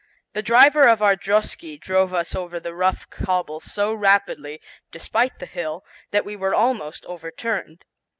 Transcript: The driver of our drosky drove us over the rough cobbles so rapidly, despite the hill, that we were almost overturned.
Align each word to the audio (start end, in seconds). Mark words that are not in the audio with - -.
The 0.33 0.41
driver 0.41 0.87
of 0.87 1.03
our 1.03 1.15
drosky 1.15 1.77
drove 1.79 2.11
us 2.11 2.33
over 2.35 2.59
the 2.59 2.73
rough 2.73 3.07
cobbles 3.11 3.65
so 3.65 3.93
rapidly, 3.93 4.59
despite 4.89 5.37
the 5.37 5.45
hill, 5.45 5.85
that 6.09 6.25
we 6.25 6.35
were 6.35 6.55
almost 6.55 7.05
overturned. 7.05 7.85